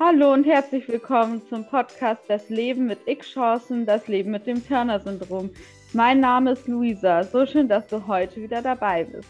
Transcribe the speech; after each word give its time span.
Hallo 0.00 0.32
und 0.32 0.44
herzlich 0.44 0.88
willkommen 0.88 1.42
zum 1.48 1.66
Podcast 1.66 2.22
Das 2.26 2.48
Leben 2.48 2.86
mit 2.86 2.98
X-Chancen, 3.04 3.84
das 3.84 4.08
Leben 4.08 4.30
mit 4.30 4.46
dem 4.46 4.66
Turner-Syndrom. 4.66 5.50
Mein 5.92 6.18
Name 6.18 6.52
ist 6.52 6.66
Luisa. 6.66 7.22
So 7.22 7.44
schön, 7.44 7.68
dass 7.68 7.86
du 7.88 8.06
heute 8.06 8.40
wieder 8.40 8.62
dabei 8.62 9.04
bist. 9.04 9.28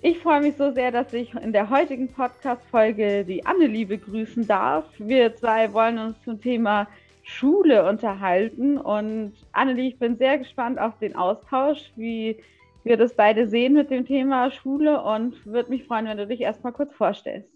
Ich 0.00 0.18
freue 0.18 0.40
mich 0.40 0.56
so 0.56 0.72
sehr, 0.72 0.90
dass 0.90 1.12
ich 1.12 1.34
in 1.34 1.52
der 1.52 1.68
heutigen 1.68 2.08
Podcast-Folge 2.08 3.24
die 3.24 3.44
Annelie 3.44 3.84
begrüßen 3.84 4.46
darf. 4.46 4.86
Wir 4.98 5.36
zwei 5.36 5.72
wollen 5.74 5.98
uns 5.98 6.16
zum 6.24 6.40
Thema 6.40 6.88
Schule 7.22 7.86
unterhalten. 7.86 8.78
Und 8.78 9.34
Annelie, 9.52 9.88
ich 9.88 9.98
bin 9.98 10.16
sehr 10.16 10.38
gespannt 10.38 10.80
auf 10.80 10.98
den 10.98 11.14
Austausch, 11.16 11.92
wie 11.96 12.42
wir 12.82 12.96
das 12.96 13.14
beide 13.14 13.46
sehen 13.46 13.74
mit 13.74 13.90
dem 13.90 14.06
Thema 14.06 14.50
Schule 14.50 15.02
und 15.02 15.44
würde 15.44 15.68
mich 15.68 15.84
freuen, 15.84 16.06
wenn 16.06 16.16
du 16.16 16.26
dich 16.26 16.40
erstmal 16.40 16.72
kurz 16.72 16.94
vorstellst. 16.94 17.51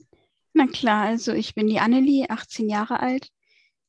Na 0.57 0.67
klar, 0.67 1.05
also 1.05 1.35
ich 1.35 1.55
bin 1.55 1.67
die 1.67 1.81
Annelie, 1.81 2.31
18 2.31 2.71
Jahre 2.71 3.01
alt 3.01 3.29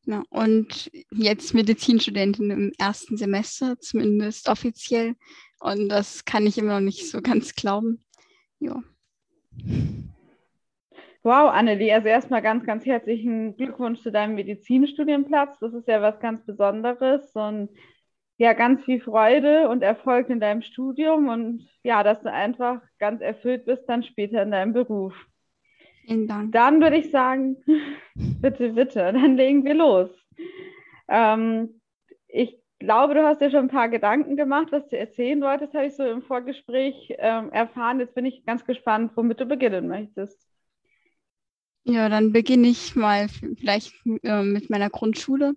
ja, 0.03 0.21
und 0.29 0.91
jetzt 1.13 1.53
Medizinstudentin 1.53 2.51
im 2.51 2.71
ersten 2.77 3.15
Semester, 3.15 3.79
zumindest 3.79 4.49
offiziell. 4.49 5.15
Und 5.61 5.87
das 5.87 6.25
kann 6.25 6.45
ich 6.45 6.57
immer 6.57 6.73
noch 6.73 6.85
nicht 6.85 7.09
so 7.09 7.21
ganz 7.21 7.55
glauben. 7.55 8.03
Ja. 8.59 8.83
Wow, 11.23 11.51
Annelie, 11.53 11.93
also 11.93 12.09
erstmal 12.09 12.41
ganz, 12.41 12.65
ganz 12.65 12.85
herzlichen 12.85 13.55
Glückwunsch 13.55 14.01
zu 14.01 14.11
deinem 14.11 14.35
Medizinstudienplatz. 14.35 15.59
Das 15.61 15.73
ist 15.73 15.87
ja 15.87 16.01
was 16.01 16.19
ganz 16.19 16.45
Besonderes 16.45 17.31
und 17.33 17.69
ja, 18.35 18.51
ganz 18.51 18.83
viel 18.83 18.99
Freude 18.99 19.69
und 19.69 19.83
Erfolg 19.83 20.29
in 20.29 20.41
deinem 20.41 20.63
Studium 20.63 21.29
und 21.29 21.65
ja, 21.83 22.03
dass 22.03 22.21
du 22.23 22.29
einfach 22.29 22.81
ganz 22.99 23.21
erfüllt 23.21 23.63
bist 23.63 23.83
dann 23.87 24.03
später 24.03 24.43
in 24.43 24.51
deinem 24.51 24.73
Beruf. 24.73 25.15
Vielen 26.07 26.27
Dank. 26.27 26.53
Dann 26.53 26.81
würde 26.81 26.97
ich 26.97 27.11
sagen, 27.11 27.57
bitte, 28.15 28.69
bitte, 28.69 29.11
dann 29.11 29.35
legen 29.35 29.65
wir 29.65 29.73
los. 29.73 30.09
Ähm, 31.09 31.81
ich 32.29 32.57
glaube, 32.79 33.13
du 33.13 33.25
hast 33.25 33.41
dir 33.41 33.51
schon 33.51 33.65
ein 33.65 33.69
paar 33.69 33.89
Gedanken 33.89 34.37
gemacht, 34.37 34.67
was 34.71 34.87
du 34.87 34.97
erzählen 34.97 35.41
wolltest, 35.41 35.73
habe 35.73 35.87
ich 35.87 35.95
so 35.95 36.03
im 36.03 36.21
Vorgespräch 36.21 37.13
ähm, 37.17 37.51
erfahren. 37.51 37.99
Jetzt 37.99 38.15
bin 38.15 38.25
ich 38.25 38.45
ganz 38.45 38.65
gespannt, 38.65 39.11
womit 39.15 39.39
du 39.41 39.45
beginnen 39.45 39.87
möchtest. 39.87 40.47
Ja, 41.83 42.07
dann 42.09 42.31
beginne 42.31 42.67
ich 42.67 42.95
mal 42.95 43.27
vielleicht 43.57 43.93
äh, 44.23 44.43
mit 44.43 44.69
meiner 44.69 44.89
Grundschule. 44.89 45.55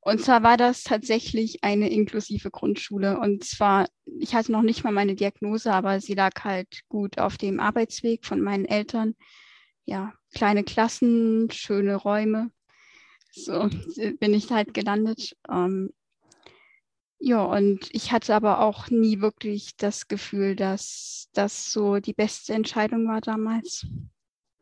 Und 0.00 0.20
zwar 0.20 0.42
war 0.42 0.56
das 0.56 0.82
tatsächlich 0.82 1.62
eine 1.62 1.88
inklusive 1.88 2.50
Grundschule. 2.50 3.18
Und 3.18 3.44
zwar, 3.44 3.86
ich 4.18 4.34
hatte 4.34 4.52
noch 4.52 4.62
nicht 4.62 4.84
mal 4.84 4.92
meine 4.92 5.14
Diagnose, 5.14 5.72
aber 5.72 6.00
sie 6.00 6.14
lag 6.14 6.44
halt 6.44 6.82
gut 6.88 7.18
auf 7.18 7.38
dem 7.38 7.58
Arbeitsweg 7.58 8.24
von 8.24 8.40
meinen 8.40 8.66
Eltern 8.66 9.14
ja, 9.84 10.12
kleine 10.34 10.64
Klassen, 10.64 11.50
schöne 11.50 11.96
Räume. 11.96 12.50
So 13.30 13.68
bin 14.20 14.34
ich 14.34 14.50
halt 14.50 14.74
gelandet. 14.74 15.36
Ähm, 15.50 15.92
ja, 17.18 17.42
und 17.42 17.88
ich 17.92 18.12
hatte 18.12 18.34
aber 18.34 18.60
auch 18.60 18.90
nie 18.90 19.20
wirklich 19.20 19.76
das 19.76 20.08
Gefühl, 20.08 20.56
dass 20.56 21.30
das 21.32 21.72
so 21.72 21.98
die 21.98 22.12
beste 22.12 22.52
Entscheidung 22.52 23.08
war 23.08 23.20
damals. 23.20 23.86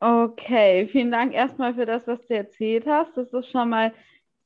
Okay, 0.01 0.89
vielen 0.91 1.11
Dank 1.13 1.33
erstmal 1.33 1.75
für 1.75 1.87
das, 1.87 2.07
was 2.07 2.25
du 2.27 2.35
erzählt 2.35 2.87
hast. 2.87 3.17
Das 3.17 3.33
ist 3.33 3.51
schon 3.51 3.69
mal 3.69 3.93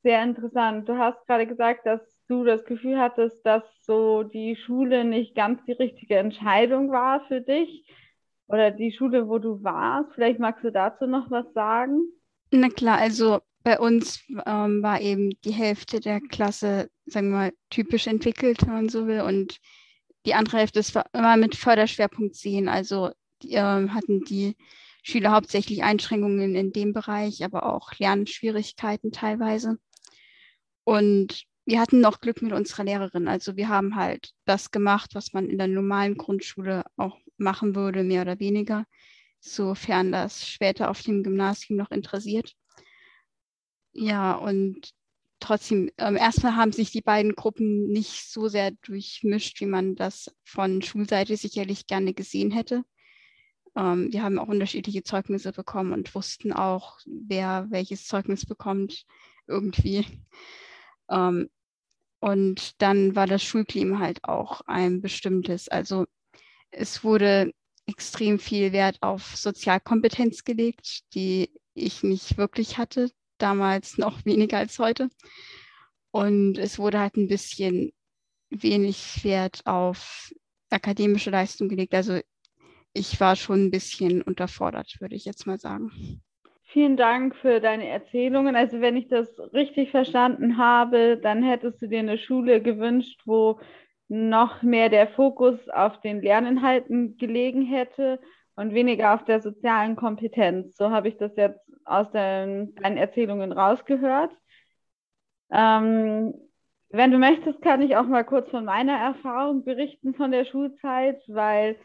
sehr 0.03 0.23
interessant. 0.23 0.87
Du 0.87 0.97
hast 0.97 1.25
gerade 1.25 1.47
gesagt, 1.47 1.85
dass 1.85 2.01
du 2.27 2.43
das 2.43 2.63
Gefühl 2.65 2.99
hattest, 2.99 3.45
dass 3.45 3.63
so 3.81 4.23
die 4.23 4.55
Schule 4.55 5.03
nicht 5.03 5.35
ganz 5.35 5.63
die 5.65 5.73
richtige 5.73 6.17
Entscheidung 6.17 6.91
war 6.91 7.25
für 7.27 7.41
dich 7.41 7.85
oder 8.47 8.71
die 8.71 8.91
Schule, 8.91 9.27
wo 9.27 9.39
du 9.39 9.63
warst. 9.63 10.13
Vielleicht 10.15 10.39
magst 10.39 10.63
du 10.63 10.71
dazu 10.71 11.05
noch 11.05 11.29
was 11.29 11.45
sagen? 11.53 12.01
Na 12.51 12.69
klar, 12.69 12.97
also 12.97 13.39
bei 13.63 13.79
uns 13.79 14.23
ähm, 14.45 14.81
war 14.81 15.01
eben 15.01 15.31
die 15.43 15.51
Hälfte 15.51 15.99
der 15.99 16.21
Klasse, 16.21 16.89
sagen 17.05 17.31
wir 17.31 17.37
mal, 17.37 17.53
typisch 17.69 18.07
entwickelt, 18.07 18.61
wenn 18.65 18.73
man 18.73 18.89
so 18.89 19.07
will. 19.07 19.21
Und 19.21 19.57
die 20.25 20.33
andere 20.33 20.57
Hälfte 20.57 20.79
ist 20.79 20.97
immer 21.13 21.37
mit 21.37 21.55
Förderschwerpunkt 21.55 22.35
10. 22.35 22.69
Also 22.69 23.11
die, 23.41 23.53
äh, 23.53 23.89
hatten 23.89 24.21
die 24.21 24.55
Schüler 25.03 25.31
hauptsächlich 25.31 25.83
Einschränkungen 25.83 26.55
in 26.55 26.71
dem 26.71 26.93
Bereich, 26.93 27.43
aber 27.43 27.65
auch 27.65 27.93
Lernschwierigkeiten 27.97 29.11
teilweise. 29.11 29.77
Und 30.85 31.43
wir 31.65 31.81
hatten 31.81 31.99
noch 31.99 32.21
Glück 32.21 32.41
mit 32.41 32.53
unserer 32.53 32.85
Lehrerin. 32.85 33.27
Also 33.27 33.57
wir 33.57 33.67
haben 33.67 33.95
halt 33.97 34.31
das 34.45 34.71
gemacht, 34.71 35.11
was 35.13 35.33
man 35.33 35.49
in 35.49 35.57
der 35.57 35.67
normalen 35.67 36.15
Grundschule 36.15 36.85
auch 36.95 37.17
machen 37.39 37.75
würde, 37.75 38.03
mehr 38.03 38.21
oder 38.21 38.39
weniger, 38.39 38.85
sofern 39.39 40.11
das 40.11 40.47
später 40.47 40.89
auf 40.89 41.01
dem 41.01 41.23
Gymnasium 41.23 41.77
noch 41.77 41.91
interessiert. 41.91 42.53
Ja, 43.93 44.33
und 44.35 44.91
trotzdem, 45.39 45.89
ähm, 45.97 46.15
erstmal 46.17 46.55
haben 46.55 46.71
sich 46.71 46.91
die 46.91 47.01
beiden 47.01 47.35
Gruppen 47.35 47.87
nicht 47.87 48.31
so 48.31 48.47
sehr 48.47 48.71
durchmischt, 48.83 49.59
wie 49.61 49.65
man 49.65 49.95
das 49.95 50.31
von 50.43 50.81
Schulseite 50.81 51.37
sicherlich 51.37 51.87
gerne 51.87 52.13
gesehen 52.13 52.51
hätte. 52.51 52.83
Ähm, 53.75 54.11
wir 54.11 54.23
haben 54.23 54.39
auch 54.39 54.47
unterschiedliche 54.47 55.03
Zeugnisse 55.03 55.51
bekommen 55.51 55.93
und 55.93 56.13
wussten 56.15 56.53
auch, 56.53 56.99
wer 57.05 57.67
welches 57.69 58.05
Zeugnis 58.05 58.45
bekommt, 58.45 59.05
irgendwie. 59.47 60.05
Ähm, 61.09 61.49
und 62.19 62.81
dann 62.81 63.15
war 63.15 63.27
das 63.27 63.43
Schulklima 63.43 63.99
halt 63.99 64.23
auch 64.23 64.61
ein 64.65 65.01
bestimmtes. 65.01 65.69
Also 65.69 66.05
es 66.77 67.03
wurde 67.03 67.51
extrem 67.87 68.39
viel 68.39 68.71
Wert 68.71 68.97
auf 69.01 69.35
Sozialkompetenz 69.35 70.43
gelegt, 70.43 71.13
die 71.13 71.49
ich 71.73 72.03
nicht 72.03 72.37
wirklich 72.37 72.77
hatte, 72.77 73.09
damals 73.37 73.97
noch 73.97 74.17
weniger 74.25 74.57
als 74.57 74.77
heute. 74.79 75.09
Und 76.11 76.57
es 76.57 76.79
wurde 76.79 76.99
halt 76.99 77.17
ein 77.17 77.27
bisschen 77.27 77.91
wenig 78.49 79.23
Wert 79.23 79.61
auf 79.65 80.31
akademische 80.69 81.29
Leistung 81.29 81.69
gelegt. 81.69 81.93
Also 81.93 82.19
ich 82.93 83.19
war 83.19 83.35
schon 83.35 83.65
ein 83.65 83.71
bisschen 83.71 84.21
unterfordert, 84.21 84.95
würde 84.99 85.15
ich 85.15 85.25
jetzt 85.25 85.45
mal 85.45 85.59
sagen. 85.59 85.91
Vielen 86.63 86.97
Dank 86.97 87.35
für 87.35 87.59
deine 87.59 87.87
Erzählungen. 87.87 88.55
Also 88.55 88.81
wenn 88.81 88.97
ich 88.97 89.07
das 89.07 89.29
richtig 89.53 89.91
verstanden 89.91 90.57
habe, 90.57 91.17
dann 91.17 91.41
hättest 91.43 91.81
du 91.81 91.87
dir 91.87 91.99
eine 91.99 92.17
Schule 92.17 92.61
gewünscht, 92.61 93.21
wo 93.25 93.59
noch 94.09 94.61
mehr 94.61 94.89
der 94.89 95.07
Fokus 95.07 95.67
auf 95.69 95.99
den 96.01 96.21
Lerninhalten 96.21 97.17
gelegen 97.17 97.61
hätte 97.61 98.19
und 98.55 98.73
weniger 98.73 99.13
auf 99.13 99.25
der 99.25 99.41
sozialen 99.41 99.95
Kompetenz. 99.95 100.77
So 100.77 100.89
habe 100.89 101.09
ich 101.09 101.17
das 101.17 101.35
jetzt 101.35 101.59
aus 101.85 102.09
den, 102.11 102.75
deinen 102.75 102.97
Erzählungen 102.97 103.51
rausgehört. 103.51 104.31
Ähm, 105.51 106.33
wenn 106.89 107.11
du 107.11 107.17
möchtest, 107.17 107.61
kann 107.61 107.81
ich 107.81 107.97
auch 107.97 108.07
mal 108.07 108.23
kurz 108.23 108.49
von 108.49 108.65
meiner 108.65 108.97
Erfahrung 108.97 109.63
berichten 109.63 110.13
von 110.13 110.31
der 110.31 110.45
Schulzeit, 110.45 111.21
weil 111.27 111.77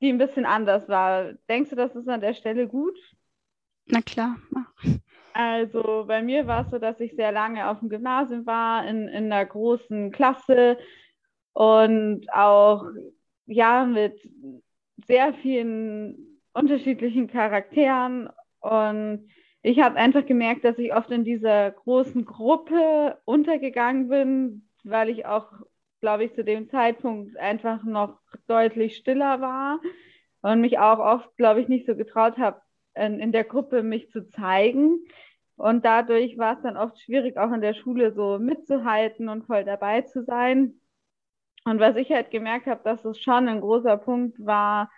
die 0.00 0.10
ein 0.10 0.18
bisschen 0.18 0.44
anders 0.44 0.88
war. 0.88 1.32
Denkst 1.48 1.70
du, 1.70 1.76
das 1.76 1.94
ist 1.94 2.08
an 2.08 2.20
der 2.20 2.34
Stelle 2.34 2.68
gut? 2.68 2.96
Na 3.86 4.00
klar. 4.00 4.36
Also 5.32 6.04
bei 6.06 6.22
mir 6.22 6.46
war 6.46 6.64
es 6.64 6.70
so, 6.70 6.78
dass 6.78 7.00
ich 7.00 7.14
sehr 7.16 7.32
lange 7.32 7.68
auf 7.68 7.80
dem 7.80 7.88
Gymnasium 7.88 8.44
war, 8.44 8.86
in, 8.86 9.08
in 9.08 9.32
einer 9.32 9.46
großen 9.46 10.12
Klasse 10.12 10.76
und 11.52 12.26
auch 12.32 12.84
ja 13.46 13.84
mit 13.84 14.20
sehr 15.06 15.34
vielen 15.34 16.40
unterschiedlichen 16.54 17.28
Charakteren. 17.28 18.30
Und 18.60 19.28
ich 19.62 19.80
habe 19.80 19.96
einfach 19.96 20.26
gemerkt, 20.26 20.64
dass 20.64 20.78
ich 20.78 20.94
oft 20.94 21.10
in 21.10 21.24
dieser 21.24 21.70
großen 21.70 22.24
Gruppe 22.24 23.18
untergegangen 23.24 24.08
bin, 24.08 24.68
weil 24.84 25.08
ich 25.08 25.26
auch, 25.26 25.52
glaube 26.00 26.24
ich, 26.24 26.34
zu 26.34 26.44
dem 26.44 26.68
Zeitpunkt 26.68 27.36
einfach 27.36 27.84
noch 27.84 28.18
deutlich 28.46 28.96
stiller 28.96 29.40
war 29.40 29.80
und 30.42 30.60
mich 30.60 30.78
auch 30.78 30.98
oft, 30.98 31.36
glaube 31.36 31.60
ich, 31.60 31.68
nicht 31.68 31.86
so 31.86 31.94
getraut 31.94 32.38
habe, 32.38 32.60
in, 32.94 33.20
in 33.20 33.32
der 33.32 33.44
Gruppe 33.44 33.82
mich 33.82 34.10
zu 34.10 34.28
zeigen. 34.28 34.98
Und 35.56 35.84
dadurch 35.84 36.36
war 36.38 36.56
es 36.56 36.62
dann 36.62 36.76
oft 36.76 37.00
schwierig, 37.00 37.36
auch 37.36 37.52
in 37.52 37.60
der 37.60 37.74
Schule 37.74 38.12
so 38.12 38.38
mitzuhalten 38.38 39.28
und 39.28 39.46
voll 39.46 39.64
dabei 39.64 40.02
zu 40.02 40.24
sein. 40.24 40.80
Und 41.64 41.78
was 41.80 41.96
ich 41.96 42.10
halt 42.10 42.30
gemerkt 42.30 42.66
habe, 42.66 42.82
dass 42.84 43.04
es 43.04 43.18
schon 43.20 43.48
ein 43.48 43.60
großer 43.60 43.96
Punkt 43.96 44.44
war, 44.44 44.90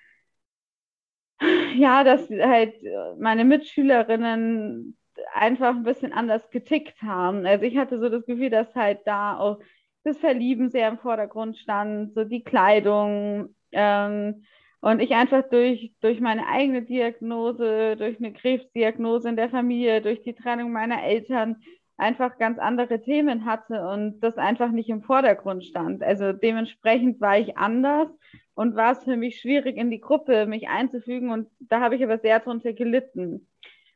ja, 1.77 2.05
dass 2.05 2.29
halt 2.31 2.75
meine 3.19 3.45
Mitschülerinnen 3.45 4.97
einfach 5.33 5.75
ein 5.75 5.83
bisschen 5.85 6.13
anders 6.13 6.49
getickt 6.51 7.01
haben. 7.03 7.47
Also 7.47 7.65
ich 7.65 7.77
hatte 7.77 7.99
so 8.01 8.09
das 8.09 8.25
Gefühl, 8.27 8.51
dass 8.51 8.75
halt 8.75 9.01
da 9.07 9.39
auch 9.39 9.59
das 10.05 10.19
Verlieben 10.19 10.71
sehr 10.71 10.89
im 10.89 10.99
Vordergrund 10.99 11.57
stand, 11.57 12.15
so 12.15 12.25
die 12.25 12.45
Kleidung, 12.45 13.55
ähm, 13.73 14.45
und 14.81 15.01
ich 15.01 15.13
einfach 15.13 15.49
durch, 15.49 15.95
durch 16.03 16.21
meine 16.21 16.47
eigene 16.47 16.83
Diagnose, 16.83 17.97
durch 17.97 18.19
eine 18.19 18.35
Krebsdiagnose 18.35 19.31
in 19.31 19.37
der 19.37 19.49
Familie, 19.49 20.03
durch 20.03 20.21
die 20.23 20.35
Trennung 20.35 20.73
meiner 20.73 21.03
Eltern 21.03 21.57
einfach 21.97 22.39
ganz 22.39 22.59
andere 22.59 23.01
Themen 23.01 23.45
hatte 23.45 23.87
und 23.87 24.21
das 24.21 24.37
einfach 24.37 24.71
nicht 24.71 24.89
im 24.89 25.03
Vordergrund 25.03 25.65
stand. 25.65 26.03
Also 26.03 26.33
dementsprechend 26.33 27.21
war 27.21 27.39
ich 27.39 27.57
anders 27.57 28.09
und 28.55 28.75
war 28.75 28.93
es 28.93 29.05
für 29.05 29.17
mich 29.17 29.41
schwierig, 29.41 29.77
in 29.77 29.91
die 29.91 30.01
Gruppe 30.01 30.47
mich 30.47 30.69
einzufügen 30.69 31.31
und 31.31 31.49
da 31.61 31.81
habe 31.81 31.97
ich 31.97 32.03
aber 32.03 32.19
sehr 32.19 32.41
drunter 32.41 32.73
gelitten. 32.73 33.49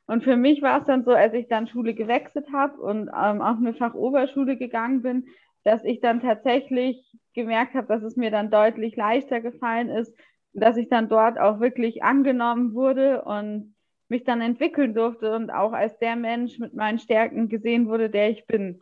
Und 0.07 0.25
für 0.25 0.37
mich 0.37 0.63
war 0.63 0.81
es 0.81 0.87
dann 0.87 1.05
so, 1.05 1.11
als 1.11 1.35
ich 1.35 1.49
dann 1.49 1.67
Schule 1.67 1.95
gewechselt 1.95 2.47
habe 2.53 2.81
und 2.81 3.09
ähm, 3.09 3.43
auf 3.43 3.59
eine 3.59 3.75
Fachoberschule 3.75 4.57
gegangen 4.57 5.03
bin, 5.03 5.27
dass 5.65 5.85
ich 5.85 6.01
dann 6.01 6.21
tatsächlich 6.21 7.15
gemerkt 7.35 7.75
habe, 7.75 7.89
dass 7.89 8.03
es 8.03 8.17
mir 8.17 8.31
dann 8.31 8.51
deutlich 8.51 8.97
leichter 8.97 9.41
gefallen 9.41 9.91
ist, 9.91 10.17
dass 10.55 10.77
ich 10.77 10.89
dann 10.89 11.09
dort 11.09 11.39
auch 11.39 11.61
wirklich 11.61 12.03
angenommen 12.03 12.75
wurde 12.75 13.23
und 13.23 13.75
mich 14.09 14.25
dann 14.25 14.41
entwickeln 14.41 14.95
durfte 14.95 15.35
und 15.35 15.51
auch 15.51 15.73
als 15.73 15.99
der 15.99 16.17
Mensch 16.17 16.59
mit 16.59 16.75
meinen 16.75 16.99
Stärken 16.99 17.49
gesehen 17.49 17.89
wurde, 17.89 18.11
der 18.11 18.31
ich 18.31 18.47
bin. 18.47 18.81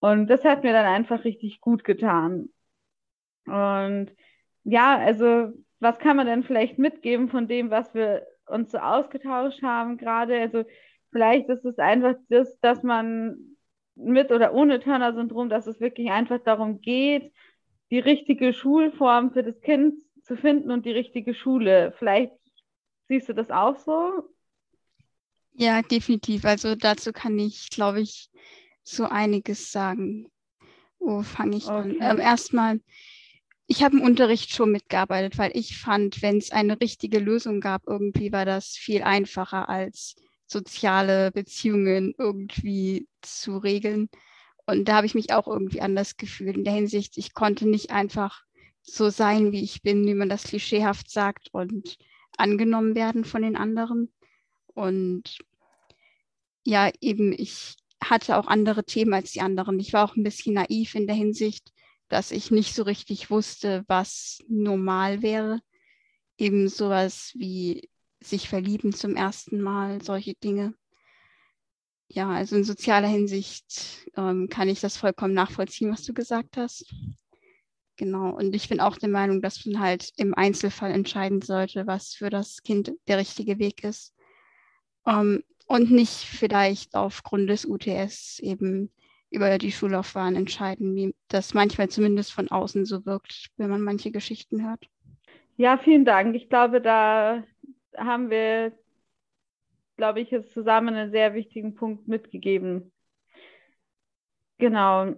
Und 0.00 0.28
das 0.28 0.44
hat 0.44 0.64
mir 0.64 0.72
dann 0.72 0.86
einfach 0.86 1.24
richtig 1.24 1.60
gut 1.60 1.84
getan. 1.84 2.50
Und 3.46 4.10
ja, 4.64 4.96
also 4.98 5.52
was 5.80 5.98
kann 5.98 6.16
man 6.16 6.26
denn 6.26 6.42
vielleicht 6.44 6.78
mitgeben 6.78 7.28
von 7.28 7.46
dem, 7.46 7.70
was 7.70 7.94
wir 7.94 8.26
uns 8.46 8.70
so 8.72 8.78
ausgetauscht 8.78 9.62
haben 9.62 9.98
gerade? 9.98 10.40
Also 10.40 10.64
vielleicht 11.10 11.48
ist 11.48 11.64
es 11.64 11.78
einfach 11.78 12.14
das, 12.28 12.58
dass 12.60 12.82
man 12.82 13.56
mit 13.94 14.32
oder 14.32 14.54
ohne 14.54 14.80
Turner-Syndrom, 14.80 15.48
dass 15.48 15.66
es 15.66 15.80
wirklich 15.80 16.10
einfach 16.10 16.40
darum 16.40 16.80
geht, 16.80 17.32
die 17.90 17.98
richtige 17.98 18.52
Schulform 18.52 19.32
für 19.32 19.42
das 19.42 19.60
Kind 19.60 20.02
zu 20.22 20.36
finden 20.36 20.70
und 20.70 20.84
die 20.86 20.92
richtige 20.92 21.34
Schule. 21.34 21.92
Vielleicht 21.98 22.32
siehst 23.08 23.28
du 23.28 23.34
das 23.34 23.50
auch 23.50 23.76
so? 23.76 24.33
Ja, 25.54 25.82
definitiv. 25.82 26.44
Also 26.44 26.74
dazu 26.74 27.12
kann 27.12 27.38
ich, 27.38 27.70
glaube 27.70 28.00
ich, 28.00 28.30
so 28.82 29.04
einiges 29.04 29.72
sagen. 29.72 30.26
Wo 30.98 31.22
fange 31.22 31.56
ich 31.56 31.66
okay. 31.66 31.74
an? 31.74 31.96
Ähm, 32.00 32.18
erstmal, 32.18 32.80
ich 33.66 33.82
habe 33.82 33.96
im 33.96 34.02
Unterricht 34.02 34.50
schon 34.50 34.72
mitgearbeitet, 34.72 35.38
weil 35.38 35.52
ich 35.54 35.78
fand, 35.78 36.22
wenn 36.22 36.38
es 36.38 36.50
eine 36.50 36.80
richtige 36.80 37.18
Lösung 37.18 37.60
gab, 37.60 37.86
irgendwie 37.86 38.32
war 38.32 38.44
das 38.44 38.70
viel 38.70 39.02
einfacher 39.02 39.68
als 39.68 40.16
soziale 40.46 41.30
Beziehungen 41.30 42.14
irgendwie 42.18 43.08
zu 43.22 43.58
regeln. 43.58 44.08
Und 44.66 44.88
da 44.88 44.96
habe 44.96 45.06
ich 45.06 45.14
mich 45.14 45.32
auch 45.32 45.46
irgendwie 45.46 45.80
anders 45.80 46.16
gefühlt. 46.16 46.56
In 46.56 46.64
der 46.64 46.72
Hinsicht, 46.72 47.16
ich 47.16 47.34
konnte 47.34 47.68
nicht 47.68 47.90
einfach 47.90 48.42
so 48.82 49.10
sein, 49.10 49.52
wie 49.52 49.62
ich 49.62 49.82
bin, 49.82 50.06
wie 50.06 50.14
man 50.14 50.28
das 50.28 50.44
klischeehaft 50.44 51.10
sagt 51.10 51.48
und 51.52 51.96
angenommen 52.36 52.94
werden 52.94 53.24
von 53.24 53.42
den 53.42 53.56
anderen. 53.56 54.12
Und 54.74 55.38
ja, 56.64 56.90
eben, 57.00 57.32
ich 57.32 57.76
hatte 58.02 58.36
auch 58.36 58.46
andere 58.46 58.84
Themen 58.84 59.14
als 59.14 59.32
die 59.32 59.40
anderen. 59.40 59.78
Ich 59.80 59.92
war 59.92 60.04
auch 60.04 60.16
ein 60.16 60.22
bisschen 60.24 60.54
naiv 60.54 60.94
in 60.94 61.06
der 61.06 61.16
Hinsicht, 61.16 61.72
dass 62.08 62.30
ich 62.30 62.50
nicht 62.50 62.74
so 62.74 62.82
richtig 62.82 63.30
wusste, 63.30 63.84
was 63.86 64.38
normal 64.48 65.22
wäre. 65.22 65.60
Eben 66.36 66.68
sowas 66.68 67.32
wie 67.34 67.88
sich 68.20 68.48
verlieben 68.48 68.92
zum 68.92 69.16
ersten 69.16 69.60
Mal, 69.60 70.02
solche 70.02 70.34
Dinge. 70.34 70.74
Ja, 72.08 72.30
also 72.30 72.56
in 72.56 72.64
sozialer 72.64 73.08
Hinsicht 73.08 74.06
ähm, 74.16 74.48
kann 74.48 74.68
ich 74.68 74.80
das 74.80 74.96
vollkommen 74.96 75.34
nachvollziehen, 75.34 75.90
was 75.90 76.04
du 76.04 76.14
gesagt 76.14 76.56
hast. 76.56 76.86
Genau, 77.96 78.30
und 78.30 78.54
ich 78.54 78.68
bin 78.68 78.80
auch 78.80 78.96
der 78.96 79.08
Meinung, 79.08 79.40
dass 79.40 79.64
man 79.66 79.80
halt 79.80 80.10
im 80.16 80.34
Einzelfall 80.34 80.90
entscheiden 80.90 81.42
sollte, 81.42 81.86
was 81.86 82.14
für 82.14 82.28
das 82.28 82.62
Kind 82.62 82.92
der 83.06 83.18
richtige 83.18 83.58
Weg 83.58 83.84
ist. 83.84 84.13
Um, 85.04 85.12
ähm, 85.12 85.44
und 85.66 85.90
nicht 85.90 86.24
vielleicht 86.24 86.94
aufgrund 86.94 87.48
des 87.48 87.64
UTS 87.64 88.38
eben 88.40 88.90
über 89.30 89.58
die 89.58 89.72
Schullaufbahn 89.72 90.36
entscheiden, 90.36 90.94
wie 90.94 91.14
das 91.28 91.54
manchmal 91.54 91.88
zumindest 91.88 92.32
von 92.32 92.50
außen 92.50 92.84
so 92.84 93.04
wirkt, 93.06 93.50
wenn 93.56 93.70
man 93.70 93.80
manche 93.80 94.10
Geschichten 94.10 94.64
hört. 94.64 94.86
Ja, 95.56 95.78
vielen 95.78 96.04
Dank. 96.04 96.36
Ich 96.36 96.48
glaube, 96.48 96.80
da 96.80 97.42
haben 97.96 98.30
wir, 98.30 98.72
glaube 99.96 100.20
ich, 100.20 100.30
jetzt 100.30 100.52
zusammen 100.52 100.94
einen 100.94 101.10
sehr 101.10 101.34
wichtigen 101.34 101.74
Punkt 101.74 102.06
mitgegeben. 102.08 102.92
Genau. 104.58 105.14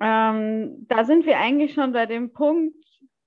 Ähm, 0.00 0.86
da 0.88 1.04
sind 1.04 1.26
wir 1.26 1.38
eigentlich 1.38 1.74
schon 1.74 1.92
bei 1.92 2.06
dem 2.06 2.32
Punkt, 2.32 2.76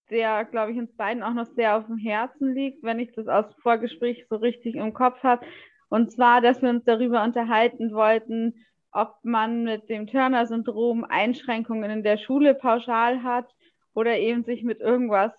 der, 0.09 0.45
glaube 0.45 0.71
ich, 0.71 0.77
uns 0.77 0.95
beiden 0.95 1.23
auch 1.23 1.33
noch 1.33 1.47
sehr 1.55 1.77
auf 1.77 1.85
dem 1.85 1.97
Herzen 1.97 2.53
liegt, 2.53 2.83
wenn 2.83 2.99
ich 2.99 3.11
das 3.13 3.27
aus 3.27 3.45
dem 3.49 3.61
Vorgespräch 3.61 4.25
so 4.29 4.35
richtig 4.35 4.75
im 4.75 4.93
Kopf 4.93 5.21
habe. 5.23 5.45
Und 5.89 6.11
zwar, 6.11 6.41
dass 6.41 6.61
wir 6.61 6.69
uns 6.69 6.83
darüber 6.85 7.23
unterhalten 7.23 7.93
wollten, 7.93 8.65
ob 8.91 9.15
man 9.23 9.63
mit 9.63 9.89
dem 9.89 10.07
Turner-Syndrom 10.07 11.03
Einschränkungen 11.03 11.89
in 11.89 12.03
der 12.03 12.17
Schule 12.17 12.53
pauschal 12.53 13.23
hat 13.23 13.49
oder 13.93 14.17
eben 14.17 14.43
sich 14.43 14.63
mit 14.63 14.79
irgendwas 14.79 15.31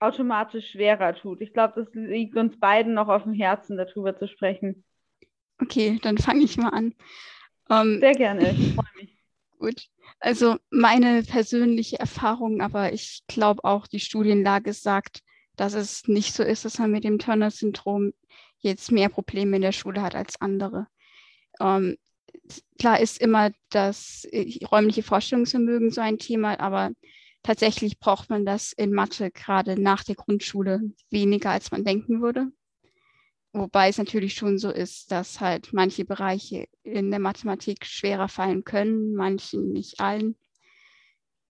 automatisch 0.00 0.70
schwerer 0.70 1.14
tut. 1.14 1.40
Ich 1.40 1.52
glaube, 1.52 1.74
das 1.76 1.94
liegt 1.94 2.36
uns 2.36 2.58
beiden 2.58 2.94
noch 2.94 3.08
auf 3.08 3.24
dem 3.24 3.34
Herzen, 3.34 3.76
darüber 3.76 4.18
zu 4.18 4.26
sprechen. 4.28 4.84
Okay, 5.60 5.98
dann 6.02 6.18
fange 6.18 6.44
ich 6.44 6.56
mal 6.56 6.70
an. 6.70 6.94
Um, 7.68 8.00
Sehr 8.00 8.14
gerne, 8.14 8.50
ich 8.50 8.74
freue 8.74 8.86
mich. 8.96 9.16
Gut. 9.58 9.88
Also 10.20 10.56
meine 10.70 11.22
persönliche 11.22 11.98
Erfahrung, 11.98 12.60
aber 12.60 12.92
ich 12.92 13.22
glaube 13.26 13.64
auch, 13.64 13.86
die 13.86 14.00
Studienlage 14.00 14.74
sagt, 14.74 15.20
dass 15.56 15.72
es 15.72 16.06
nicht 16.08 16.34
so 16.34 16.42
ist, 16.42 16.64
dass 16.64 16.78
man 16.78 16.90
mit 16.90 17.04
dem 17.04 17.18
Turner-Syndrom 17.18 18.12
jetzt 18.58 18.92
mehr 18.92 19.08
Probleme 19.08 19.56
in 19.56 19.62
der 19.62 19.72
Schule 19.72 20.02
hat 20.02 20.14
als 20.14 20.40
andere. 20.40 20.86
Ähm, 21.58 21.96
klar 22.78 23.00
ist 23.00 23.18
immer 23.18 23.50
das 23.70 24.24
äh, 24.30 24.64
räumliche 24.66 25.02
Vorstellungsvermögen 25.02 25.90
so 25.90 26.02
ein 26.02 26.18
Thema, 26.18 26.60
aber 26.60 26.90
tatsächlich 27.42 27.98
braucht 27.98 28.28
man 28.28 28.44
das 28.44 28.72
in 28.72 28.92
Mathe 28.92 29.30
gerade 29.30 29.80
nach 29.80 30.04
der 30.04 30.16
Grundschule 30.16 30.80
weniger, 31.10 31.50
als 31.50 31.70
man 31.70 31.84
denken 31.84 32.20
würde. 32.20 32.52
Wobei 33.52 33.88
es 33.88 33.98
natürlich 33.98 34.34
schon 34.34 34.58
so 34.58 34.70
ist, 34.70 35.10
dass 35.10 35.40
halt 35.40 35.72
manche 35.72 36.04
Bereiche 36.04 36.66
in 36.84 37.10
der 37.10 37.18
Mathematik 37.18 37.84
schwerer 37.84 38.28
fallen 38.28 38.62
können, 38.64 39.14
manchen 39.14 39.72
nicht 39.72 39.98
allen. 40.00 40.36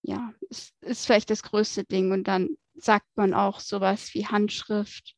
Ja, 0.02 0.32
es 0.48 0.72
ist 0.80 1.04
vielleicht 1.04 1.28
das 1.28 1.42
größte 1.42 1.84
Ding. 1.84 2.10
Und 2.10 2.24
dann 2.24 2.48
sagt 2.74 3.06
man 3.16 3.34
auch 3.34 3.60
sowas 3.60 4.14
wie 4.14 4.26
Handschrift, 4.26 5.14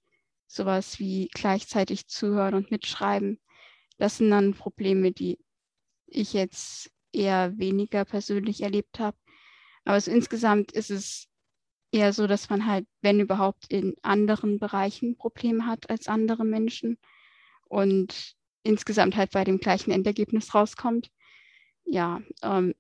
sowas 0.49 0.99
wie 0.99 1.29
gleichzeitig 1.33 2.09
zuhören 2.09 2.55
und 2.55 2.73
mitschreiben. 2.73 3.41
Das 3.99 4.19
sind 4.19 4.31
dann 4.31 4.55
Probleme, 4.55 5.13
die 5.13 5.39
ich 6.07 6.33
jetzt 6.33 6.91
eher 7.13 7.57
weniger 7.59 8.05
persönlich 8.05 8.63
erlebt 8.63 8.99
habe. 8.99 9.17
Aber 9.85 10.01
so 10.01 10.11
insgesamt 10.11 10.73
ist 10.73 10.91
es 10.91 11.29
eher 11.93 12.13
so, 12.13 12.27
dass 12.27 12.51
man 12.51 12.67
halt, 12.67 12.87
wenn 13.03 13.21
überhaupt, 13.21 13.67
in 13.73 13.95
anderen 14.03 14.59
Bereichen 14.59 15.17
Probleme 15.17 15.67
hat 15.67 15.91
als 15.91 16.09
andere 16.09 16.45
Menschen 16.45 16.99
und 17.69 18.35
insgesamt 18.65 19.17
halt 19.17 19.33
bei 19.33 19.45
dem 19.45 19.59
gleichen 19.59 19.91
Endergebnis 19.93 20.55
rauskommt. 20.55 21.11
Ja, 21.85 22.21
ähm, 22.43 22.75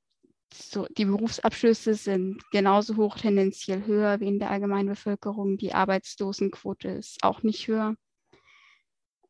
so, 0.52 0.86
die 0.96 1.06
Berufsabschlüsse 1.06 1.94
sind 1.94 2.42
genauso 2.50 2.96
hoch, 2.96 3.16
tendenziell 3.16 3.86
höher 3.86 4.20
wie 4.20 4.28
in 4.28 4.38
der 4.38 4.50
Allgemeinbevölkerung. 4.50 5.56
Die 5.56 5.74
Arbeitslosenquote 5.74 6.88
ist 6.88 7.22
auch 7.22 7.42
nicht 7.42 7.68
höher. 7.68 7.96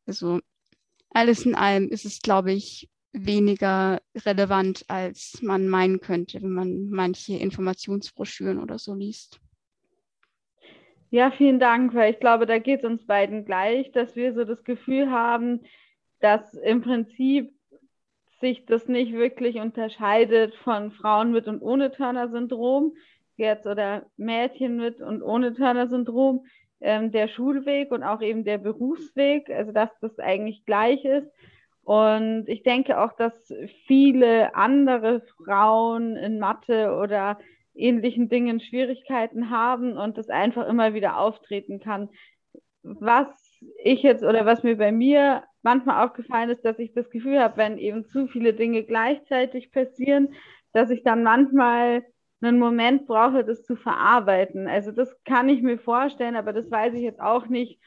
Also 0.06 0.40
alles 1.10 1.46
in 1.46 1.54
allem 1.54 1.88
ist 1.88 2.04
es, 2.04 2.20
glaube 2.20 2.52
ich, 2.52 2.88
weniger 3.12 4.00
relevant, 4.16 4.84
als 4.88 5.40
man 5.42 5.68
meinen 5.68 6.00
könnte, 6.00 6.42
wenn 6.42 6.52
man 6.52 6.88
manche 6.88 7.34
Informationsbroschüren 7.34 8.58
oder 8.58 8.78
so 8.78 8.94
liest. 8.94 9.40
Ja, 11.12 11.30
vielen 11.30 11.60
Dank, 11.60 11.92
weil 11.92 12.10
ich 12.10 12.20
glaube, 12.20 12.46
da 12.46 12.58
geht 12.58 12.78
es 12.78 12.86
uns 12.86 13.04
beiden 13.04 13.44
gleich, 13.44 13.92
dass 13.92 14.16
wir 14.16 14.32
so 14.32 14.44
das 14.44 14.64
Gefühl 14.64 15.10
haben, 15.10 15.60
dass 16.20 16.54
im 16.54 16.80
Prinzip 16.80 17.52
sich 18.40 18.64
das 18.64 18.88
nicht 18.88 19.12
wirklich 19.12 19.56
unterscheidet 19.56 20.54
von 20.64 20.90
Frauen 20.90 21.32
mit 21.32 21.48
und 21.48 21.60
ohne 21.60 21.92
Turner-Syndrom, 21.92 22.94
jetzt 23.36 23.66
oder 23.66 24.06
Mädchen 24.16 24.76
mit 24.78 25.02
und 25.02 25.20
ohne 25.22 25.52
Turner-Syndrom, 25.52 26.46
ähm, 26.80 27.12
der 27.12 27.28
Schulweg 27.28 27.90
und 27.90 28.04
auch 28.04 28.22
eben 28.22 28.44
der 28.44 28.56
Berufsweg, 28.56 29.50
also 29.50 29.70
dass 29.70 29.90
das 30.00 30.18
eigentlich 30.18 30.64
gleich 30.64 31.04
ist. 31.04 31.30
Und 31.82 32.44
ich 32.48 32.62
denke 32.62 32.98
auch, 32.98 33.12
dass 33.12 33.34
viele 33.86 34.54
andere 34.54 35.20
Frauen 35.36 36.16
in 36.16 36.38
Mathe 36.38 36.96
oder 36.96 37.38
ähnlichen 37.74 38.28
Dingen 38.28 38.60
Schwierigkeiten 38.60 39.50
haben 39.50 39.96
und 39.96 40.18
das 40.18 40.28
einfach 40.28 40.66
immer 40.66 40.94
wieder 40.94 41.18
auftreten 41.18 41.80
kann. 41.80 42.08
Was 42.82 43.28
ich 43.84 44.02
jetzt 44.02 44.24
oder 44.24 44.44
was 44.44 44.62
mir 44.62 44.76
bei 44.76 44.92
mir 44.92 45.44
manchmal 45.62 46.04
aufgefallen 46.04 46.50
ist, 46.50 46.64
dass 46.64 46.78
ich 46.78 46.92
das 46.92 47.10
Gefühl 47.10 47.40
habe, 47.40 47.56
wenn 47.56 47.78
eben 47.78 48.04
zu 48.06 48.26
viele 48.26 48.54
Dinge 48.54 48.82
gleichzeitig 48.82 49.70
passieren, 49.70 50.34
dass 50.72 50.90
ich 50.90 51.04
dann 51.04 51.22
manchmal 51.22 52.04
einen 52.40 52.58
Moment 52.58 53.06
brauche, 53.06 53.44
das 53.44 53.62
zu 53.62 53.76
verarbeiten. 53.76 54.66
Also 54.66 54.90
das 54.90 55.14
kann 55.24 55.48
ich 55.48 55.62
mir 55.62 55.78
vorstellen, 55.78 56.34
aber 56.34 56.52
das 56.52 56.70
weiß 56.70 56.94
ich 56.94 57.02
jetzt 57.02 57.20
auch 57.20 57.46
nicht, 57.46 57.80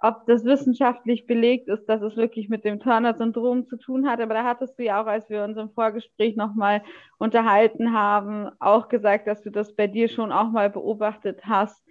ob 0.00 0.26
das 0.26 0.44
wissenschaftlich 0.44 1.26
belegt 1.26 1.68
ist, 1.68 1.86
dass 1.86 2.02
es 2.02 2.16
wirklich 2.16 2.48
mit 2.48 2.64
dem 2.64 2.78
Turner-Syndrom 2.78 3.66
zu 3.66 3.76
tun 3.76 4.08
hat. 4.08 4.20
Aber 4.20 4.34
da 4.34 4.44
hattest 4.44 4.78
du 4.78 4.84
ja 4.84 5.02
auch, 5.02 5.06
als 5.06 5.28
wir 5.28 5.42
uns 5.42 5.56
im 5.56 5.70
Vorgespräch 5.70 6.36
nochmal 6.36 6.82
unterhalten 7.18 7.92
haben, 7.92 8.48
auch 8.60 8.88
gesagt, 8.88 9.26
dass 9.26 9.42
du 9.42 9.50
das 9.50 9.74
bei 9.74 9.88
dir 9.88 10.08
schon 10.08 10.30
auch 10.30 10.50
mal 10.50 10.70
beobachtet 10.70 11.40
hast. 11.44 11.82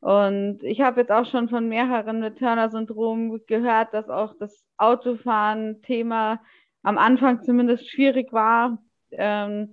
Und 0.00 0.62
ich 0.62 0.80
habe 0.80 1.00
jetzt 1.00 1.10
auch 1.10 1.26
schon 1.26 1.48
von 1.48 1.68
mehreren 1.68 2.20
mit 2.20 2.38
Turner-Syndrom 2.38 3.40
gehört, 3.46 3.92
dass 3.92 4.08
auch 4.08 4.34
das 4.38 4.64
Autofahren-Thema 4.76 6.40
am 6.84 6.96
Anfang 6.96 7.42
zumindest 7.42 7.90
schwierig 7.90 8.32
war. 8.32 8.78
Ähm, 9.10 9.72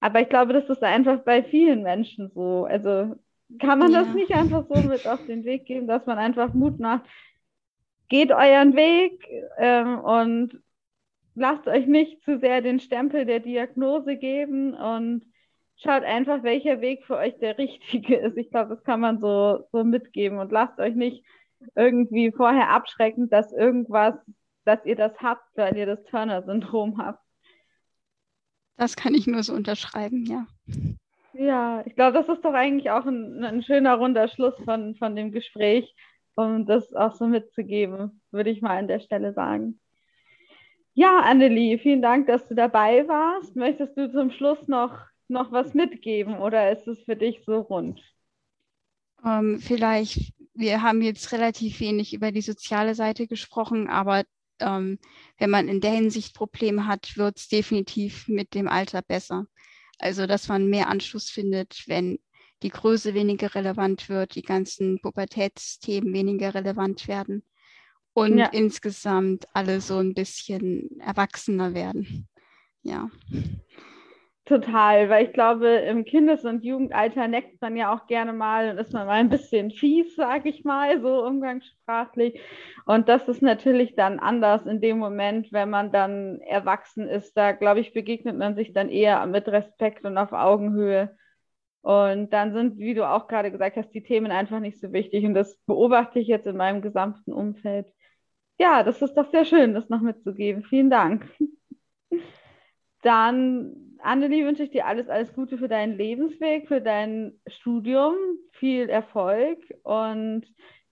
aber 0.00 0.20
ich 0.22 0.28
glaube, 0.28 0.52
das 0.52 0.68
ist 0.68 0.82
einfach 0.82 1.20
bei 1.20 1.44
vielen 1.44 1.82
Menschen 1.82 2.30
so. 2.34 2.64
Also 2.64 3.14
kann 3.58 3.78
man 3.78 3.92
ja. 3.92 4.04
das 4.04 4.14
nicht 4.14 4.32
einfach 4.32 4.64
so 4.68 4.80
mit 4.82 5.06
auf 5.06 5.24
den 5.26 5.44
Weg 5.44 5.66
geben, 5.66 5.86
dass 5.86 6.06
man 6.06 6.18
einfach 6.18 6.54
Mut 6.54 6.78
macht. 6.78 7.04
Geht 8.08 8.30
euren 8.30 8.74
Weg 8.74 9.26
ähm, 9.58 9.98
und 9.98 10.60
lasst 11.34 11.66
euch 11.66 11.86
nicht 11.86 12.22
zu 12.24 12.38
sehr 12.38 12.60
den 12.60 12.80
Stempel 12.80 13.24
der 13.24 13.40
Diagnose 13.40 14.16
geben 14.16 14.74
und 14.74 15.24
schaut 15.76 16.02
einfach, 16.02 16.42
welcher 16.42 16.80
Weg 16.80 17.04
für 17.04 17.16
euch 17.16 17.38
der 17.38 17.58
richtige 17.58 18.16
ist. 18.16 18.36
Ich 18.36 18.50
glaube, 18.50 18.74
das 18.74 18.84
kann 18.84 19.00
man 19.00 19.20
so, 19.20 19.64
so 19.72 19.84
mitgeben 19.84 20.38
und 20.38 20.52
lasst 20.52 20.78
euch 20.78 20.94
nicht 20.94 21.24
irgendwie 21.74 22.32
vorher 22.32 22.70
abschrecken, 22.70 23.28
dass 23.28 23.52
irgendwas, 23.52 24.14
dass 24.64 24.84
ihr 24.84 24.96
das 24.96 25.12
habt, 25.20 25.44
weil 25.56 25.76
ihr 25.76 25.86
das 25.86 26.02
Turner-Syndrom 26.04 26.98
habt. 26.98 27.22
Das 28.76 28.96
kann 28.96 29.14
ich 29.14 29.26
nur 29.26 29.42
so 29.42 29.52
unterschreiben, 29.52 30.24
ja. 30.24 30.46
Ja, 31.32 31.82
ich 31.86 31.94
glaube, 31.94 32.12
das 32.12 32.28
ist 32.28 32.44
doch 32.44 32.54
eigentlich 32.54 32.90
auch 32.90 33.06
ein, 33.06 33.44
ein 33.44 33.62
schöner 33.62 33.94
runder 33.94 34.28
Schluss 34.28 34.54
von, 34.64 34.96
von 34.96 35.14
dem 35.14 35.30
Gespräch, 35.30 35.94
um 36.34 36.66
das 36.66 36.92
auch 36.94 37.14
so 37.14 37.26
mitzugeben, 37.26 38.20
würde 38.30 38.50
ich 38.50 38.62
mal 38.62 38.78
an 38.78 38.88
der 38.88 39.00
Stelle 39.00 39.32
sagen. 39.32 39.80
Ja, 40.94 41.20
Annelie, 41.20 41.78
vielen 41.78 42.02
Dank, 42.02 42.26
dass 42.26 42.48
du 42.48 42.54
dabei 42.54 43.06
warst. 43.06 43.54
Möchtest 43.54 43.96
du 43.96 44.10
zum 44.10 44.32
Schluss 44.32 44.66
noch, 44.66 44.98
noch 45.28 45.52
was 45.52 45.72
mitgeben 45.72 46.38
oder 46.38 46.72
ist 46.72 46.88
es 46.88 47.02
für 47.04 47.16
dich 47.16 47.42
so 47.44 47.60
rund? 47.60 48.00
Ähm, 49.24 49.60
vielleicht, 49.60 50.32
wir 50.54 50.82
haben 50.82 51.00
jetzt 51.00 51.32
relativ 51.32 51.78
wenig 51.80 52.12
über 52.12 52.32
die 52.32 52.42
soziale 52.42 52.94
Seite 52.96 53.28
gesprochen, 53.28 53.88
aber 53.88 54.24
ähm, 54.58 54.98
wenn 55.38 55.50
man 55.50 55.68
in 55.68 55.80
der 55.80 55.92
Hinsicht 55.92 56.34
Probleme 56.34 56.86
hat, 56.86 57.16
wird 57.16 57.38
es 57.38 57.48
definitiv 57.48 58.26
mit 58.28 58.54
dem 58.54 58.66
Alter 58.66 59.02
besser. 59.02 59.46
Also, 60.00 60.26
dass 60.26 60.48
man 60.48 60.68
mehr 60.68 60.88
Anschluss 60.88 61.30
findet, 61.30 61.84
wenn 61.86 62.18
die 62.62 62.70
Größe 62.70 63.14
weniger 63.14 63.54
relevant 63.54 64.08
wird, 64.08 64.34
die 64.34 64.42
ganzen 64.42 65.00
Pubertätsthemen 65.00 66.12
weniger 66.12 66.54
relevant 66.54 67.06
werden 67.08 67.42
und 68.12 68.38
ja. 68.38 68.46
insgesamt 68.46 69.46
alle 69.54 69.80
so 69.80 69.98
ein 69.98 70.14
bisschen 70.14 71.00
erwachsener 71.00 71.74
werden. 71.74 72.28
Ja. 72.82 73.10
Total, 74.50 75.08
weil 75.08 75.26
ich 75.26 75.32
glaube, 75.32 75.68
im 75.68 76.04
Kindes- 76.04 76.44
und 76.44 76.64
Jugendalter 76.64 77.28
neckt 77.28 77.62
man 77.62 77.76
ja 77.76 77.94
auch 77.94 78.08
gerne 78.08 78.32
mal 78.32 78.68
und 78.68 78.78
ist 78.78 78.92
man 78.92 79.06
mal 79.06 79.20
ein 79.20 79.28
bisschen 79.28 79.70
fies, 79.70 80.16
sage 80.16 80.48
ich 80.48 80.64
mal, 80.64 81.00
so 81.00 81.24
umgangssprachlich. 81.24 82.40
Und 82.84 83.08
das 83.08 83.28
ist 83.28 83.42
natürlich 83.42 83.94
dann 83.94 84.18
anders 84.18 84.66
in 84.66 84.80
dem 84.80 84.98
Moment, 84.98 85.52
wenn 85.52 85.70
man 85.70 85.92
dann 85.92 86.40
erwachsen 86.40 87.06
ist. 87.06 87.36
Da, 87.36 87.52
glaube 87.52 87.78
ich, 87.78 87.92
begegnet 87.92 88.36
man 88.36 88.56
sich 88.56 88.72
dann 88.72 88.88
eher 88.88 89.24
mit 89.26 89.46
Respekt 89.46 90.04
und 90.04 90.18
auf 90.18 90.32
Augenhöhe. 90.32 91.16
Und 91.82 92.30
dann 92.32 92.52
sind, 92.52 92.76
wie 92.78 92.94
du 92.94 93.08
auch 93.08 93.28
gerade 93.28 93.52
gesagt 93.52 93.76
hast, 93.76 93.92
die 93.92 94.02
Themen 94.02 94.32
einfach 94.32 94.58
nicht 94.58 94.80
so 94.80 94.92
wichtig. 94.92 95.24
Und 95.24 95.34
das 95.34 95.60
beobachte 95.66 96.18
ich 96.18 96.26
jetzt 96.26 96.48
in 96.48 96.56
meinem 96.56 96.82
gesamten 96.82 97.32
Umfeld. 97.32 97.86
Ja, 98.58 98.82
das 98.82 99.00
ist 99.00 99.14
doch 99.14 99.30
sehr 99.30 99.44
schön, 99.44 99.74
das 99.74 99.88
noch 99.88 100.00
mitzugeben. 100.00 100.64
Vielen 100.64 100.90
Dank. 100.90 101.24
Dann, 103.02 103.89
Annelie, 104.02 104.46
wünsche 104.46 104.64
ich 104.64 104.70
dir 104.70 104.86
alles, 104.86 105.08
alles 105.08 105.32
Gute 105.34 105.58
für 105.58 105.68
deinen 105.68 105.96
Lebensweg, 105.96 106.68
für 106.68 106.80
dein 106.80 107.40
Studium. 107.46 108.14
Viel 108.52 108.88
Erfolg 108.88 109.58
und 109.82 110.46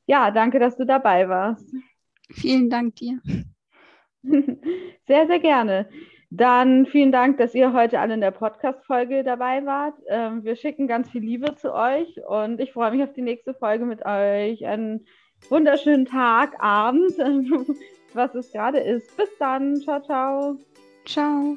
ja, 0.06 0.30
danke, 0.30 0.58
dass 0.58 0.76
du 0.76 0.86
dabei 0.86 1.28
warst. 1.28 1.74
Vielen 2.30 2.70
Dank 2.70 2.96
dir. 2.96 3.20
Sehr, 5.06 5.26
sehr 5.26 5.38
gerne. 5.38 5.88
Dann 6.30 6.84
vielen 6.86 7.12
Dank, 7.12 7.38
dass 7.38 7.54
ihr 7.54 7.72
heute 7.72 8.00
alle 8.00 8.14
in 8.14 8.20
der 8.20 8.32
Podcast-Folge 8.32 9.24
dabei 9.24 9.64
wart. 9.64 9.94
Ähm, 10.08 10.44
wir 10.44 10.56
schicken 10.56 10.86
ganz 10.86 11.08
viel 11.08 11.22
Liebe 11.22 11.54
zu 11.54 11.72
euch 11.72 12.20
und 12.26 12.60
ich 12.60 12.72
freue 12.72 12.90
mich 12.90 13.02
auf 13.02 13.14
die 13.14 13.22
nächste 13.22 13.54
Folge 13.54 13.86
mit 13.86 14.04
euch. 14.04 14.66
Einen 14.66 15.06
wunderschönen 15.48 16.04
Tag, 16.04 16.62
Abend, 16.62 17.12
was 18.12 18.34
es 18.34 18.52
gerade 18.52 18.78
ist. 18.78 19.16
Bis 19.16 19.30
dann. 19.38 19.76
Ciao, 19.76 20.02
ciao. 20.02 20.58
Ciao. 21.06 21.56